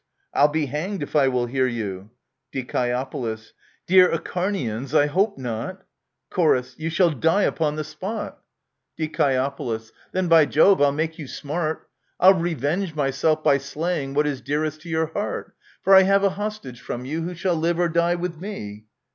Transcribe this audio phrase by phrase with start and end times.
[0.33, 2.09] I'll be hanged if I will hear you!
[2.51, 3.35] Die.
[3.85, 5.83] Dear Acharnians, I hope not!
[6.31, 6.63] Chor.
[6.75, 8.39] You shall die upon the spot!
[8.97, 9.51] Die.
[10.11, 11.87] Then, by Jove, I'll make you smart!
[12.19, 15.53] I'll revenge myself by slaying what is dearest to your heart;
[15.83, 18.85] For I have a hostage from you, who shall live or die with me.